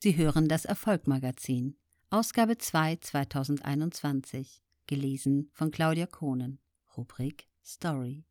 [0.00, 1.76] Sie hören das Erfolgmagazin,
[2.10, 6.60] Ausgabe 2 2021, gelesen von Claudia Kohnen,
[6.96, 8.24] Rubrik Story.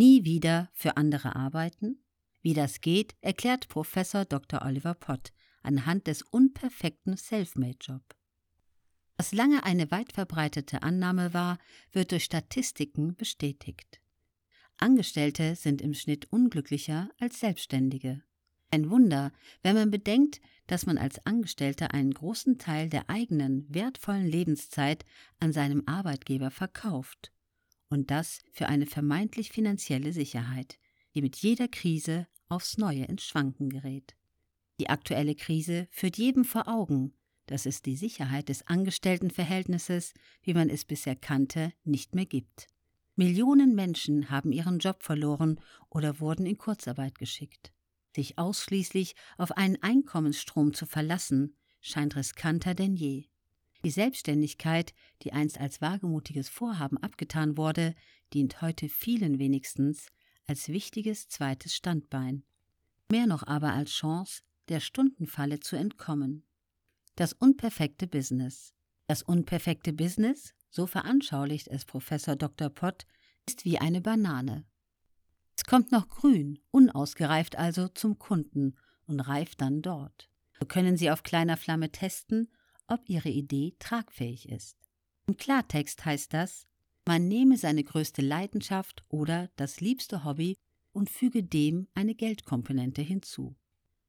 [0.00, 2.02] Nie wieder für andere arbeiten?
[2.40, 4.62] Wie das geht, erklärt Professor Dr.
[4.62, 5.32] Oliver Pott
[5.62, 8.02] anhand des unperfekten Selfmade-Job.
[9.16, 11.58] Was lange eine weit verbreitete Annahme war,
[11.92, 14.00] wird durch Statistiken bestätigt.
[14.78, 18.24] Angestellte sind im Schnitt unglücklicher als Selbstständige.
[18.72, 24.26] Ein Wunder, wenn man bedenkt, dass man als Angestellter einen großen Teil der eigenen wertvollen
[24.26, 25.04] Lebenszeit
[25.40, 27.32] an seinem Arbeitgeber verkauft.
[27.90, 30.78] Und das für eine vermeintlich finanzielle Sicherheit,
[31.14, 34.16] die mit jeder Krise aufs Neue ins Schwanken gerät.
[34.80, 37.12] Die aktuelle Krise führt jedem vor Augen,
[37.44, 42.68] dass es die Sicherheit des Angestelltenverhältnisses, wie man es bisher kannte, nicht mehr gibt.
[43.16, 47.71] Millionen Menschen haben ihren Job verloren oder wurden in Kurzarbeit geschickt.
[48.14, 53.24] Sich ausschließlich auf einen Einkommensstrom zu verlassen, scheint riskanter denn je.
[53.84, 57.94] Die Selbstständigkeit, die einst als wagemutiges Vorhaben abgetan wurde,
[58.32, 60.06] dient heute vielen wenigstens
[60.46, 62.44] als wichtiges zweites Standbein.
[63.10, 66.44] Mehr noch aber als Chance, der Stundenfalle zu entkommen.
[67.16, 68.72] Das unperfekte Business.
[69.06, 72.70] Das unperfekte Business, so veranschaulicht es Professor Dr.
[72.70, 73.04] Pott,
[73.46, 74.64] ist wie eine Banane.
[75.72, 78.74] Kommt noch grün, unausgereift also zum Kunden
[79.06, 80.28] und reift dann dort.
[80.60, 82.50] So können Sie auf kleiner Flamme testen,
[82.88, 84.76] ob Ihre Idee tragfähig ist.
[85.26, 86.66] Im Klartext heißt das,
[87.06, 90.58] man nehme seine größte Leidenschaft oder das liebste Hobby
[90.92, 93.56] und füge dem eine Geldkomponente hinzu.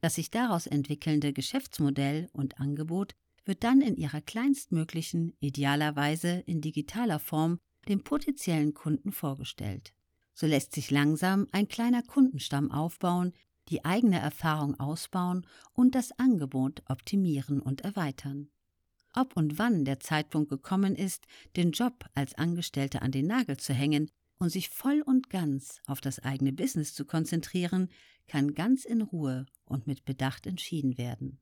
[0.00, 7.18] Das sich daraus entwickelnde Geschäftsmodell und Angebot wird dann in ihrer kleinstmöglichen, idealerweise in digitaler
[7.18, 9.92] Form dem potenziellen Kunden vorgestellt.
[10.40, 13.32] So lässt sich langsam ein kleiner Kundenstamm aufbauen,
[13.70, 18.48] die eigene Erfahrung ausbauen und das Angebot optimieren und erweitern.
[19.16, 23.74] Ob und wann der Zeitpunkt gekommen ist, den Job als Angestellter an den Nagel zu
[23.74, 27.88] hängen und sich voll und ganz auf das eigene Business zu konzentrieren,
[28.28, 31.40] kann ganz in Ruhe und mit Bedacht entschieden werden.